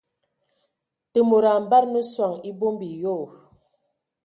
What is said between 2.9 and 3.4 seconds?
e yoo.